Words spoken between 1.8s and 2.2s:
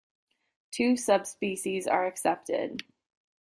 are